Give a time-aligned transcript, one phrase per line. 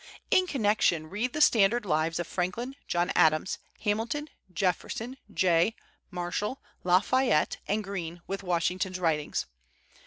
[0.31, 5.75] In connection read the standard lives of Franklin, John Adams, Hamilton, Jefferson, Jay,
[6.09, 9.45] Marshall, La Fayette, and Greene, with Washington's writings.